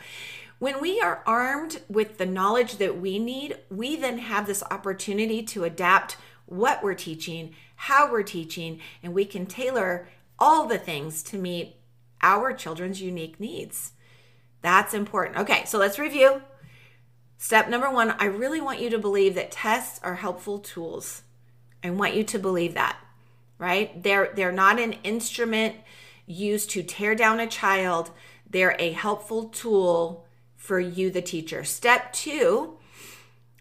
When 0.59 0.81
we 0.81 0.99
are 1.01 1.21
armed 1.27 1.81
with 1.87 2.17
the 2.17 2.25
knowledge 2.25 2.77
that 2.77 2.99
we 2.99 3.19
need, 3.19 3.57
we 3.69 3.95
then 3.95 4.17
have 4.17 4.47
this 4.47 4.63
opportunity 4.71 5.43
to 5.43 5.65
adapt 5.65 6.17
what 6.47 6.83
we're 6.83 6.95
teaching, 6.95 7.53
how 7.75 8.11
we're 8.11 8.23
teaching, 8.23 8.79
and 9.03 9.13
we 9.13 9.25
can 9.25 9.45
tailor 9.45 10.07
all 10.39 10.65
the 10.65 10.79
things 10.79 11.21
to 11.23 11.37
meet 11.37 11.75
our 12.21 12.53
children's 12.53 13.01
unique 13.01 13.39
needs. 13.39 13.93
That's 14.61 14.93
important. 14.93 15.37
Okay, 15.37 15.65
so 15.65 15.77
let's 15.77 15.99
review. 15.99 16.41
Step 17.37 17.69
number 17.69 17.89
one 17.91 18.11
I 18.19 18.25
really 18.25 18.59
want 18.61 18.81
you 18.81 18.89
to 18.89 18.97
believe 18.97 19.35
that 19.35 19.51
tests 19.51 19.99
are 20.03 20.15
helpful 20.15 20.59
tools. 20.59 21.21
I 21.83 21.91
want 21.91 22.15
you 22.15 22.23
to 22.23 22.39
believe 22.39 22.73
that, 22.73 22.97
right? 23.59 24.01
They're, 24.01 24.31
they're 24.35 24.51
not 24.51 24.79
an 24.79 24.93
instrument 25.03 25.75
used 26.25 26.69
to 26.71 26.83
tear 26.83 27.15
down 27.15 27.39
a 27.39 27.47
child, 27.47 28.11
they're 28.49 28.75
a 28.79 28.91
helpful 28.91 29.45
tool 29.45 30.25
for 30.55 30.79
you, 30.79 31.09
the 31.09 31.21
teacher. 31.21 31.63
Step 31.63 32.11
two, 32.11 32.77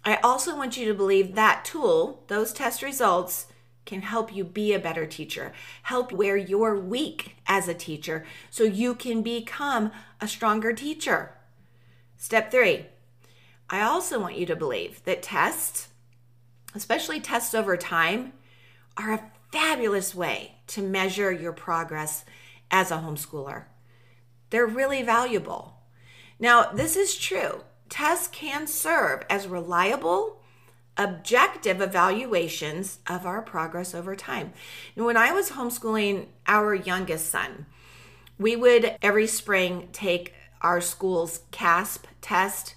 I 0.04 0.16
also 0.16 0.56
want 0.56 0.76
you 0.76 0.86
to 0.86 0.94
believe 0.94 1.34
that 1.34 1.64
tool, 1.64 2.24
those 2.28 2.52
test 2.52 2.82
results, 2.82 3.46
can 3.86 4.02
help 4.02 4.34
you 4.34 4.44
be 4.44 4.74
a 4.74 4.78
better 4.78 5.06
teacher, 5.06 5.52
help 5.84 6.12
where 6.12 6.36
you're 6.36 6.78
weak 6.78 7.36
as 7.46 7.68
a 7.68 7.74
teacher 7.74 8.26
so 8.50 8.64
you 8.64 8.94
can 8.94 9.22
become 9.22 9.90
a 10.20 10.28
stronger 10.28 10.72
teacher. 10.72 11.32
Step 12.16 12.50
three, 12.50 12.86
I 13.70 13.80
also 13.80 14.20
want 14.20 14.36
you 14.36 14.46
to 14.46 14.56
believe 14.56 15.02
that 15.04 15.22
tests, 15.22 15.88
especially 16.74 17.20
tests 17.20 17.54
over 17.54 17.76
time, 17.76 18.32
are 18.96 19.12
a 19.12 19.30
fabulous 19.52 20.14
way 20.14 20.56
to 20.68 20.82
measure 20.82 21.32
your 21.32 21.52
progress 21.52 22.24
as 22.70 22.90
a 22.90 22.96
homeschooler. 22.96 23.64
They're 24.50 24.66
really 24.66 25.02
valuable. 25.02 25.78
Now, 26.38 26.70
this 26.72 26.96
is 26.96 27.16
true. 27.16 27.62
Tests 27.88 28.28
can 28.28 28.66
serve 28.66 29.24
as 29.30 29.46
reliable, 29.46 30.42
objective 30.96 31.80
evaluations 31.80 32.98
of 33.06 33.26
our 33.26 33.42
progress 33.42 33.94
over 33.94 34.16
time. 34.16 34.52
And 34.94 35.04
when 35.04 35.16
I 35.16 35.32
was 35.32 35.50
homeschooling 35.50 36.26
our 36.46 36.74
youngest 36.74 37.28
son, 37.28 37.66
we 38.38 38.56
would 38.56 38.96
every 39.02 39.26
spring 39.26 39.88
take 39.92 40.34
our 40.62 40.80
school's 40.80 41.40
CAASPP 41.52 42.04
test. 42.20 42.74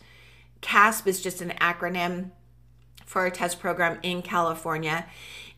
CAASPP 0.62 1.08
is 1.08 1.22
just 1.22 1.42
an 1.42 1.54
acronym 1.62 2.32
for 3.06 3.26
a 3.26 3.32
test 3.32 3.60
program 3.60 4.00
in 4.04 4.22
California, 4.22 5.08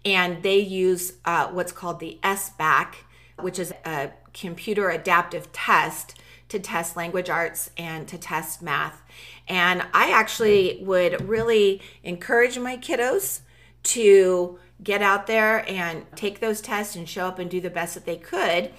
and 0.05 0.41
they 0.41 0.59
use 0.59 1.13
uh, 1.25 1.47
what's 1.49 1.71
called 1.71 1.99
the 1.99 2.17
SBAC, 2.23 2.93
which 3.39 3.59
is 3.59 3.73
a 3.85 4.11
computer 4.33 4.89
adaptive 4.89 5.51
test 5.51 6.15
to 6.51 6.59
test 6.59 6.95
language 6.97 7.29
arts 7.29 7.71
and 7.77 8.07
to 8.09 8.17
test 8.17 8.61
math. 8.61 9.01
And 9.47 9.81
I 9.93 10.11
actually 10.11 10.79
would 10.83 11.27
really 11.27 11.81
encourage 12.03 12.59
my 12.59 12.77
kiddos 12.77 13.41
to 13.83 14.59
get 14.83 15.01
out 15.01 15.27
there 15.27 15.69
and 15.69 16.05
take 16.15 16.39
those 16.39 16.61
tests 16.61 16.95
and 16.95 17.07
show 17.07 17.27
up 17.27 17.39
and 17.39 17.49
do 17.49 17.61
the 17.61 17.69
best 17.69 17.93
that 17.95 18.05
they 18.05 18.17
could. 18.17 18.71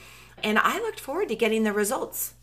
And 0.42 0.58
I 0.58 0.78
looked 0.78 1.00
forward 1.00 1.28
to 1.28 1.36
getting 1.36 1.62
the 1.62 1.72
results 1.72 2.34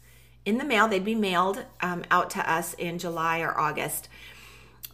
in 0.46 0.58
the 0.58 0.66
mail. 0.66 0.88
They'd 0.88 1.06
be 1.06 1.16
mailed 1.16 1.66
um, 1.82 2.04
out 2.10 2.30
to 2.32 2.52
us 2.52 2.74
in 2.74 2.98
July 2.98 3.40
or 3.40 3.58
August. 3.58 4.10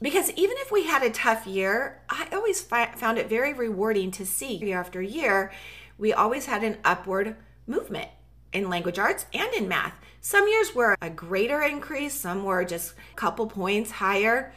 Because 0.01 0.31
even 0.31 0.57
if 0.59 0.71
we 0.71 0.85
had 0.85 1.03
a 1.03 1.09
tough 1.09 1.47
year, 1.47 2.01
I 2.09 2.27
always 2.33 2.61
fi- 2.61 2.91
found 2.95 3.17
it 3.17 3.29
very 3.29 3.53
rewarding 3.53 4.11
to 4.11 4.25
see 4.25 4.57
year 4.57 4.79
after 4.79 5.01
year, 5.01 5.53
we 5.97 6.11
always 6.11 6.47
had 6.47 6.63
an 6.63 6.77
upward 6.83 7.37
movement 7.65 8.09
in 8.55 8.69
language 8.69 8.97
arts 8.97 9.25
and 9.33 9.53
in 9.53 9.67
math. 9.67 9.93
Some 10.21 10.47
years 10.47 10.73
were 10.73 10.95
a 11.01 11.09
greater 11.09 11.61
increase, 11.61 12.13
some 12.13 12.43
were 12.43 12.63
just 12.63 12.93
a 12.93 13.15
couple 13.15 13.45
points 13.47 13.91
higher. 13.91 14.53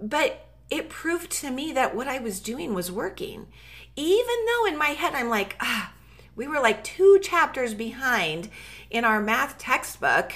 But 0.00 0.46
it 0.70 0.88
proved 0.88 1.30
to 1.32 1.50
me 1.50 1.72
that 1.72 1.96
what 1.96 2.06
I 2.06 2.18
was 2.18 2.40
doing 2.40 2.74
was 2.74 2.92
working. 2.92 3.48
Even 3.96 4.46
though 4.46 4.66
in 4.66 4.78
my 4.78 4.90
head 4.90 5.14
I'm 5.14 5.28
like, 5.28 5.56
ah, 5.60 5.92
we 6.36 6.46
were 6.46 6.60
like 6.60 6.84
two 6.84 7.18
chapters 7.20 7.74
behind 7.74 8.48
in 8.90 9.04
our 9.04 9.20
math 9.20 9.58
textbook 9.58 10.32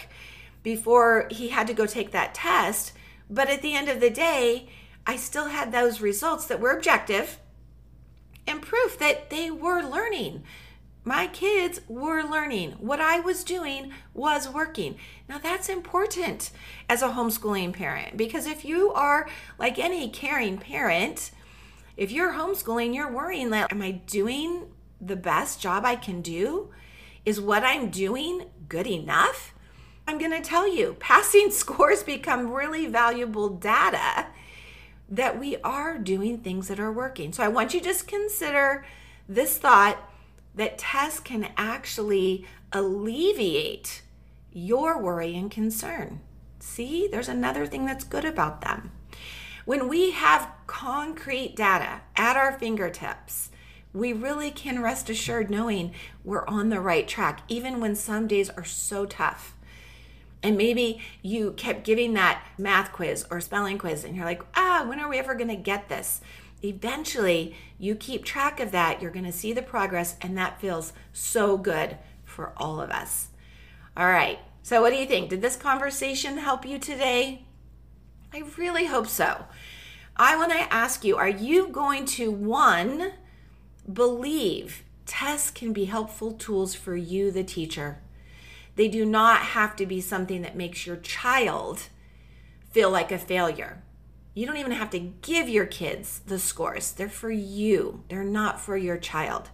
before 0.63 1.29
he 1.31 1.49
had 1.49 1.67
to 1.69 1.75
go 1.75 1.87
take 1.87 2.11
that 2.11 2.35
test. 2.35 2.93
But 3.31 3.49
at 3.49 3.63
the 3.63 3.75
end 3.75 3.89
of 3.89 4.01
the 4.01 4.11
day, 4.11 4.69
I 5.07 5.17
still 5.17 5.47
had 5.47 5.71
those 5.71 6.01
results 6.01 6.47
that 6.47 6.61
were 6.61 6.73
objective 6.73 7.39
and 8.47 8.63
proof 8.63 8.99
that 8.99 9.31
they 9.31 9.51
were 9.51 9.83
learning 9.83 10.43
my 11.07 11.29
kids 11.29 11.81
were 11.87 12.25
learning. 12.25 12.73
What 12.73 13.01
I 13.01 13.21
was 13.21 13.45
doing 13.45 13.93
was 14.13 14.49
working. 14.49 14.97
Now, 15.29 15.39
that's 15.39 15.69
important 15.69 16.51
as 16.89 17.01
a 17.01 17.11
homeschooling 17.11 17.75
parent 17.75 18.17
because 18.17 18.45
if 18.45 18.65
you 18.65 18.93
are 18.93 19.29
like 19.57 19.79
any 19.79 20.09
caring 20.11 20.59
parent, 20.59 21.31
if 21.97 22.11
you're 22.11 22.33
homeschooling, 22.33 22.93
you're 22.93 23.11
worrying 23.11 23.51
that, 23.51 23.73
am 23.73 23.83
I 23.83 23.93
doing 23.93 24.67
the 25.01 25.15
best 25.15 25.61
job 25.61 25.85
I 25.85 25.95
can 25.95 26.23
do? 26.23 26.73
Is 27.25 27.41
what 27.41 27.63
I'm 27.63 27.89
doing 27.89 28.47
good 28.69 28.89
enough? 28.89 29.55
I'm 30.09 30.19
going 30.19 30.33
to 30.33 30.41
tell 30.41 30.67
you, 30.67 30.97
passing 30.99 31.51
scores 31.53 32.03
become 32.03 32.53
really 32.53 32.87
valuable 32.87 33.49
data 33.49 34.27
that 35.09 35.39
we 35.39 35.57
are 35.59 35.99
doing 35.99 36.39
things 36.39 36.67
that 36.67 36.81
are 36.81 36.91
working. 36.91 37.33
So 37.33 37.45
I 37.45 37.49
want 37.49 37.75
you 37.75 37.79
to 37.79 37.87
just 37.87 38.09
consider 38.09 38.85
this 39.29 39.57
thought 39.57 39.99
that 40.57 40.79
tests 40.79 41.21
can 41.21 41.51
actually 41.57 42.47
alleviate 42.73 44.03
your 44.53 45.01
worry 45.01 45.37
and 45.37 45.51
concern. 45.51 46.21
See, 46.59 47.07
there's 47.07 47.29
another 47.29 47.67
thing 47.67 47.87
that's 47.87 48.05
good 48.05 48.25
about 48.25 48.63
them. 48.63 48.91
When 49.65 49.89
we 49.89 50.13
have 50.13 50.51
concrete 50.67 51.55
data 51.57 52.01
at 52.17 52.37
our 52.37 52.53
fingertips, 52.53 53.51
we 53.93 54.13
really 54.13 54.51
can 54.51 54.83
rest 54.83 55.09
assured 55.09 55.51
knowing 55.51 55.93
we're 56.25 56.47
on 56.47 56.69
the 56.69 56.81
right 56.81 57.09
track, 57.09 57.41
even 57.49 57.81
when 57.81 57.95
some 57.95 58.27
days 58.27 58.51
are 58.51 58.65
so 58.65 59.07
tough. 59.07 59.55
And 60.43 60.57
maybe 60.57 61.01
you 61.23 61.53
kept 61.53 61.85
giving 61.85 62.15
that 62.15 62.47
math 62.59 62.93
quiz 62.93 63.27
or 63.31 63.41
spelling 63.41 63.79
quiz, 63.79 64.05
and 64.05 64.15
you're 64.15 64.25
like, 64.25 64.43
ah, 64.55 64.85
when 64.87 65.01
are 65.01 65.09
we 65.09 65.19
ever 65.19 65.35
going 65.35 65.49
to 65.49 65.57
get 65.57 65.89
this? 65.89 66.21
Eventually, 66.67 67.55
you 67.79 67.95
keep 67.95 68.25
track 68.25 68.59
of 68.59 68.73
that, 68.73 69.01
you're 69.01 69.13
going 69.13 69.25
to 69.25 69.33
see 69.33 69.53
the 69.53 69.63
progress, 69.63 70.17
and 70.21 70.37
that 70.37 70.61
feels 70.61 70.93
so 71.13 71.57
good 71.57 71.97
for 72.25 72.53
all 72.57 72.81
of 72.81 72.91
us. 72.91 73.29
All 73.97 74.09
right, 74.09 74.41
so 74.63 74.83
what 74.83 74.91
do 74.91 74.97
you 74.97 75.07
think? 75.07 75.31
Did 75.31 75.43
this 75.43 75.55
conversation 75.55 76.39
help 76.39 76.67
you 76.67 76.79
today? 76.79 77.47
I 78.35 78.43
really 78.59 78.87
hope 78.87 79.07
so. 79.07 79.45
I 80.17 80.37
want 80.37 80.51
to 80.51 80.73
ask 80.73 81.05
you 81.05 81.17
are 81.17 81.29
you 81.29 81.69
going 81.69 82.05
to 82.07 82.31
one, 82.33 83.13
believe 83.91 84.83
tests 85.07 85.53
can 85.53 85.73
be 85.73 85.85
helpful 85.85 86.33
tools 86.33 86.75
for 86.75 86.97
you, 86.97 87.31
the 87.31 87.45
teacher? 87.45 87.99
They 88.75 88.89
do 88.89 89.07
not 89.07 89.39
have 89.41 89.77
to 89.77 89.87
be 89.87 90.01
something 90.01 90.43
that 90.43 90.57
makes 90.57 90.85
your 90.85 90.97
child 90.97 91.89
feel 92.73 92.91
like 92.91 93.13
a 93.13 93.19
failure. 93.19 93.83
You 94.37 94.47
don't 94.47 94.59
even 94.59 94.71
have 94.71 94.91
to 94.91 95.01
give 95.01 95.49
your 95.49 95.67
kids 95.67 96.21
the 96.27 96.39
scores, 96.39 96.93
they're 96.93 97.09
for 97.09 97.31
you, 97.31 98.05
they're 98.09 98.23
not 98.23 98.61
for 98.61 98.77
your 98.77 98.99
child. 98.99 99.51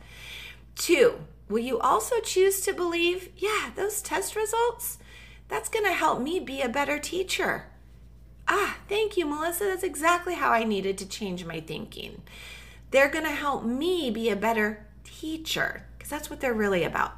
Two, 0.74 1.20
will 1.48 1.60
you 1.60 1.78
also 1.78 2.20
choose 2.20 2.60
to 2.62 2.74
believe, 2.74 3.30
yeah, 3.36 3.70
those 3.74 4.02
test 4.02 4.36
results, 4.36 4.98
that's 5.48 5.70
to 5.84 5.92
help 5.92 6.20
me 6.20 6.40
be 6.40 6.60
a 6.60 6.68
better 6.68 6.98
teacher? 6.98 7.66
ah, 8.48 8.76
thank 8.88 9.16
you, 9.16 9.26
Melissa. 9.26 9.64
That's 9.64 9.82
exactly 9.82 10.34
how 10.34 10.50
I 10.50 10.64
needed 10.64 10.98
to 10.98 11.08
change 11.08 11.44
my 11.44 11.60
thinking. 11.60 12.22
They're 12.90 13.08
to 13.24 13.30
help 13.30 13.64
me 13.64 14.10
be 14.10 14.28
a 14.28 14.36
better 14.36 14.86
teacher 15.04 15.86
because 15.96 16.10
that's 16.10 16.28
what 16.28 16.40
they're 16.40 16.52
really 16.52 16.84
about. 16.84 17.12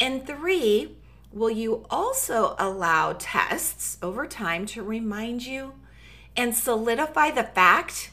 And 0.00 0.26
three, 0.26 0.96
will 1.32 1.50
you 1.50 1.86
also 1.90 2.56
allow 2.58 3.14
tests 3.18 3.98
over 4.02 4.26
time 4.26 4.66
to 4.66 4.82
remind 4.82 5.46
you 5.46 5.74
and 6.38 6.54
solidify 6.54 7.32
the 7.32 7.42
fact 7.42 8.12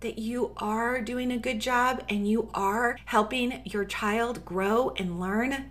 that 0.00 0.18
you 0.18 0.52
are 0.58 1.00
doing 1.00 1.32
a 1.32 1.38
good 1.38 1.60
job 1.60 2.04
and 2.10 2.28
you 2.28 2.50
are 2.52 2.98
helping 3.06 3.62
your 3.64 3.86
child 3.86 4.44
grow 4.44 4.90
and 4.98 5.18
learn? 5.18 5.70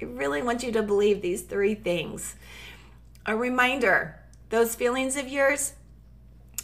I 0.00 0.04
really 0.04 0.40
want 0.40 0.62
you 0.62 0.70
to 0.70 0.84
believe 0.84 1.20
these 1.20 1.42
three 1.42 1.74
things. 1.74 2.36
A 3.26 3.36
reminder 3.36 4.20
those 4.50 4.76
feelings 4.76 5.16
of 5.16 5.26
yours, 5.26 5.72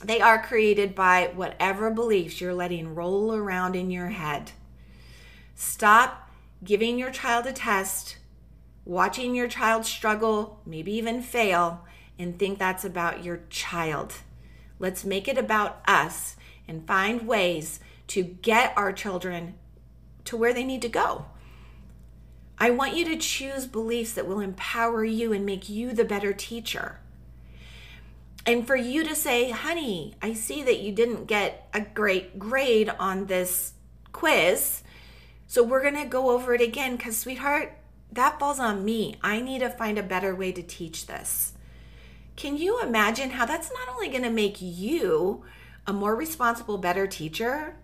they 0.04 0.20
are 0.20 0.40
created 0.40 0.94
by 0.94 1.32
whatever 1.34 1.90
beliefs 1.90 2.40
you're 2.40 2.54
letting 2.54 2.94
roll 2.94 3.34
around 3.34 3.74
in 3.74 3.90
your 3.90 4.10
head. 4.10 4.52
Stop 5.56 6.30
giving 6.62 7.00
your 7.00 7.10
child 7.10 7.46
a 7.46 7.52
test, 7.52 8.18
watching 8.84 9.34
your 9.34 9.48
child 9.48 9.84
struggle, 9.84 10.60
maybe 10.64 10.92
even 10.92 11.20
fail, 11.20 11.84
and 12.16 12.38
think 12.38 12.60
that's 12.60 12.84
about 12.84 13.24
your 13.24 13.40
child. 13.50 14.14
Let's 14.78 15.04
make 15.04 15.28
it 15.28 15.38
about 15.38 15.82
us 15.86 16.36
and 16.66 16.86
find 16.86 17.26
ways 17.26 17.80
to 18.08 18.22
get 18.22 18.72
our 18.76 18.92
children 18.92 19.54
to 20.24 20.36
where 20.36 20.52
they 20.52 20.64
need 20.64 20.82
to 20.82 20.88
go. 20.88 21.26
I 22.58 22.70
want 22.70 22.96
you 22.96 23.04
to 23.06 23.16
choose 23.16 23.66
beliefs 23.66 24.12
that 24.14 24.26
will 24.26 24.40
empower 24.40 25.04
you 25.04 25.32
and 25.32 25.46
make 25.46 25.68
you 25.68 25.92
the 25.92 26.04
better 26.04 26.32
teacher. 26.32 26.98
And 28.44 28.66
for 28.66 28.76
you 28.76 29.04
to 29.04 29.14
say, 29.14 29.50
honey, 29.50 30.14
I 30.22 30.32
see 30.32 30.62
that 30.62 30.80
you 30.80 30.90
didn't 30.90 31.26
get 31.26 31.68
a 31.72 31.80
great 31.80 32.38
grade 32.38 32.88
on 32.98 33.26
this 33.26 33.74
quiz. 34.12 34.82
So 35.46 35.62
we're 35.62 35.82
going 35.82 35.96
to 35.96 36.04
go 36.04 36.30
over 36.30 36.54
it 36.54 36.60
again 36.60 36.96
because, 36.96 37.16
sweetheart, 37.16 37.76
that 38.12 38.40
falls 38.40 38.58
on 38.58 38.84
me. 38.84 39.16
I 39.22 39.40
need 39.40 39.60
to 39.60 39.70
find 39.70 39.98
a 39.98 40.02
better 40.02 40.34
way 40.34 40.52
to 40.52 40.62
teach 40.62 41.06
this. 41.06 41.52
Can 42.38 42.56
you 42.56 42.80
imagine 42.80 43.30
how 43.30 43.46
that's 43.46 43.72
not 43.72 43.88
only 43.92 44.08
going 44.08 44.22
to 44.22 44.30
make 44.30 44.58
you 44.62 45.42
a 45.88 45.92
more 45.92 46.14
responsible, 46.14 46.78
better 46.78 47.04
teacher, 47.04 47.74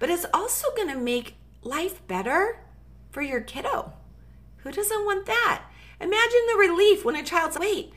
but 0.00 0.10
it's 0.10 0.26
also 0.34 0.66
going 0.74 0.88
to 0.88 0.98
make 0.98 1.36
life 1.62 2.04
better 2.08 2.58
for 3.12 3.22
your 3.22 3.40
kiddo? 3.40 3.92
Who 4.64 4.72
doesn't 4.72 5.04
want 5.04 5.26
that? 5.26 5.62
Imagine 6.00 6.40
the 6.48 6.58
relief 6.58 7.04
when 7.04 7.14
a 7.14 7.22
child's, 7.22 7.56
wait, 7.56 7.92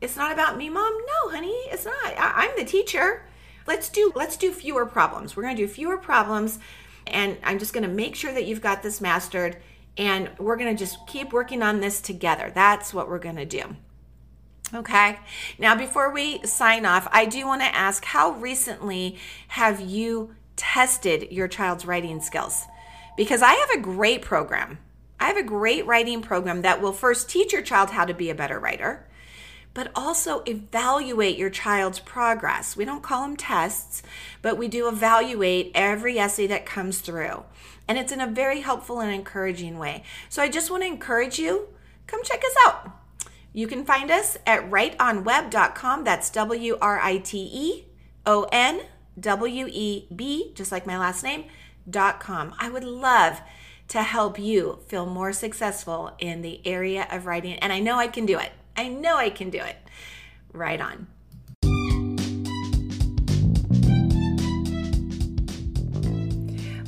it's 0.00 0.16
not 0.16 0.32
about 0.32 0.56
me, 0.56 0.70
mom. 0.70 0.96
No, 0.96 1.32
honey, 1.32 1.60
it's 1.66 1.84
not. 1.84 2.14
I, 2.16 2.46
I'm 2.46 2.56
the 2.56 2.64
teacher. 2.64 3.26
Let's 3.66 3.90
do 3.90 4.10
let's 4.14 4.38
do 4.38 4.52
fewer 4.52 4.86
problems. 4.86 5.36
We're 5.36 5.42
going 5.42 5.56
to 5.56 5.66
do 5.66 5.68
fewer 5.68 5.98
problems 5.98 6.60
and 7.06 7.36
I'm 7.44 7.58
just 7.58 7.74
going 7.74 7.86
to 7.86 7.94
make 7.94 8.16
sure 8.16 8.32
that 8.32 8.46
you've 8.46 8.62
got 8.62 8.82
this 8.82 9.02
mastered 9.02 9.58
and 9.98 10.30
we're 10.38 10.56
going 10.56 10.74
to 10.74 10.82
just 10.82 11.06
keep 11.06 11.30
working 11.30 11.62
on 11.62 11.80
this 11.80 12.00
together. 12.00 12.50
That's 12.54 12.94
what 12.94 13.06
we're 13.06 13.18
going 13.18 13.36
to 13.36 13.44
do. 13.44 13.76
Okay. 14.74 15.18
Now, 15.58 15.74
before 15.74 16.12
we 16.12 16.44
sign 16.46 16.86
off, 16.86 17.06
I 17.12 17.26
do 17.26 17.46
want 17.46 17.60
to 17.60 17.76
ask 17.76 18.04
how 18.04 18.32
recently 18.32 19.18
have 19.48 19.80
you 19.80 20.34
tested 20.56 21.30
your 21.30 21.48
child's 21.48 21.84
writing 21.84 22.20
skills? 22.20 22.64
Because 23.16 23.42
I 23.42 23.52
have 23.52 23.70
a 23.70 23.82
great 23.82 24.22
program. 24.22 24.78
I 25.20 25.26
have 25.26 25.36
a 25.36 25.42
great 25.42 25.86
writing 25.86 26.22
program 26.22 26.62
that 26.62 26.80
will 26.80 26.92
first 26.92 27.28
teach 27.28 27.52
your 27.52 27.62
child 27.62 27.90
how 27.90 28.06
to 28.06 28.14
be 28.14 28.30
a 28.30 28.34
better 28.34 28.58
writer 28.58 29.06
but 29.74 29.90
also 29.94 30.42
evaluate 30.46 31.38
your 31.38 31.50
child's 31.50 31.98
progress. 31.98 32.76
We 32.76 32.84
don't 32.84 33.02
call 33.02 33.22
them 33.22 33.36
tests, 33.36 34.02
but 34.42 34.58
we 34.58 34.68
do 34.68 34.88
evaluate 34.88 35.72
every 35.74 36.18
essay 36.18 36.46
that 36.48 36.66
comes 36.66 37.00
through. 37.00 37.44
And 37.88 37.98
it's 37.98 38.12
in 38.12 38.20
a 38.20 38.26
very 38.26 38.60
helpful 38.60 39.00
and 39.00 39.12
encouraging 39.12 39.78
way. 39.78 40.04
So 40.28 40.42
I 40.42 40.48
just 40.48 40.70
want 40.70 40.82
to 40.82 40.86
encourage 40.86 41.38
you 41.38 41.68
come 42.06 42.22
check 42.22 42.42
us 42.44 42.54
out. 42.66 43.01
You 43.52 43.66
can 43.66 43.84
find 43.84 44.10
us 44.10 44.38
at 44.46 44.70
writeonweb.com. 44.70 46.04
That's 46.04 46.30
W 46.30 46.78
R 46.80 47.00
I 47.00 47.18
T 47.18 47.50
E 47.52 47.84
O 48.24 48.46
N 48.50 48.82
W 49.20 49.68
E 49.70 50.06
B, 50.14 50.52
just 50.54 50.72
like 50.72 50.86
my 50.86 50.98
last 50.98 51.22
name, 51.22 51.44
dot 51.88 52.18
com. 52.18 52.54
I 52.58 52.70
would 52.70 52.84
love 52.84 53.42
to 53.88 54.02
help 54.02 54.38
you 54.38 54.78
feel 54.86 55.04
more 55.04 55.34
successful 55.34 56.12
in 56.18 56.40
the 56.40 56.66
area 56.66 57.06
of 57.10 57.26
writing, 57.26 57.54
and 57.54 57.72
I 57.72 57.80
know 57.80 57.96
I 57.98 58.06
can 58.06 58.24
do 58.24 58.38
it. 58.38 58.52
I 58.74 58.88
know 58.88 59.16
I 59.16 59.28
can 59.28 59.50
do 59.50 59.58
it. 59.58 59.76
Right 60.52 60.80
on. 60.80 61.08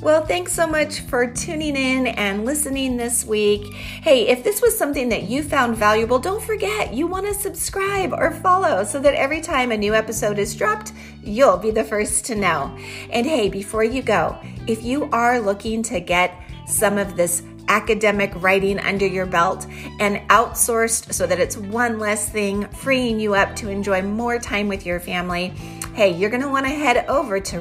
Well, 0.04 0.26
thanks 0.26 0.52
so 0.52 0.66
much 0.66 1.00
for 1.00 1.26
tuning 1.26 1.76
in 1.76 2.08
and 2.08 2.44
listening 2.44 2.98
this 2.98 3.24
week. 3.24 3.72
Hey, 3.72 4.28
if 4.28 4.44
this 4.44 4.60
was 4.60 4.76
something 4.76 5.08
that 5.08 5.30
you 5.30 5.42
found 5.42 5.78
valuable, 5.78 6.18
don't 6.18 6.44
forget 6.44 6.92
you 6.92 7.06
want 7.06 7.24
to 7.24 7.32
subscribe 7.32 8.12
or 8.12 8.30
follow 8.30 8.84
so 8.84 9.00
that 9.00 9.14
every 9.14 9.40
time 9.40 9.72
a 9.72 9.78
new 9.78 9.94
episode 9.94 10.38
is 10.38 10.54
dropped, 10.54 10.92
you'll 11.22 11.56
be 11.56 11.70
the 11.70 11.84
first 11.84 12.26
to 12.26 12.34
know. 12.34 12.76
And 13.08 13.24
hey, 13.24 13.48
before 13.48 13.82
you 13.82 14.02
go, 14.02 14.38
if 14.66 14.82
you 14.82 15.08
are 15.10 15.40
looking 15.40 15.82
to 15.84 16.00
get 16.00 16.38
some 16.66 16.98
of 16.98 17.16
this 17.16 17.42
academic 17.68 18.30
writing 18.42 18.78
under 18.80 19.06
your 19.06 19.24
belt 19.24 19.66
and 20.00 20.16
outsourced 20.28 21.14
so 21.14 21.26
that 21.26 21.40
it's 21.40 21.56
one 21.56 21.98
less 21.98 22.28
thing, 22.28 22.68
freeing 22.68 23.18
you 23.18 23.34
up 23.34 23.56
to 23.56 23.70
enjoy 23.70 24.02
more 24.02 24.38
time 24.38 24.68
with 24.68 24.84
your 24.84 25.00
family. 25.00 25.48
Hey, 25.94 26.10
you're 26.10 26.28
going 26.28 26.42
to 26.42 26.48
want 26.48 26.66
to 26.66 26.72
head 26.72 27.06
over 27.08 27.38
to 27.40 27.60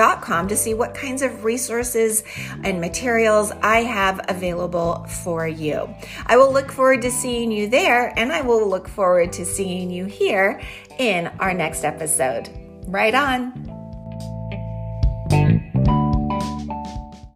writeonweb.com 0.00 0.48
to 0.48 0.56
see 0.56 0.74
what 0.74 0.94
kinds 0.94 1.22
of 1.22 1.44
resources 1.44 2.22
and 2.64 2.80
materials 2.80 3.52
I 3.62 3.82
have 3.82 4.20
available 4.28 5.04
for 5.22 5.46
you. 5.46 5.92
I 6.26 6.36
will 6.36 6.52
look 6.52 6.72
forward 6.72 7.02
to 7.02 7.10
seeing 7.10 7.50
you 7.50 7.68
there, 7.68 8.12
and 8.18 8.32
I 8.32 8.42
will 8.42 8.68
look 8.68 8.88
forward 8.88 9.32
to 9.34 9.44
seeing 9.44 9.90
you 9.90 10.06
here 10.06 10.60
in 10.98 11.28
our 11.38 11.54
next 11.54 11.84
episode. 11.84 12.48
Right 12.86 13.14
on. 13.14 13.69